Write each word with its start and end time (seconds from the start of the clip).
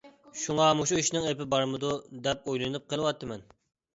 شۇڭا 0.43 0.69
«مۇشۇ 0.77 0.97
ئىشنىڭ 1.01 1.27
ئېپى 1.31 1.45
بارمىدۇ؟» 1.51 1.91
دەپ 2.27 2.49
ئويلىنىپ 2.53 2.87
قىلىۋاتىمەن. 2.95 3.45